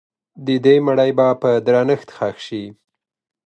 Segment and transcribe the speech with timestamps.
[0.45, 2.63] د دې مړي به په درنښت ښخ سي.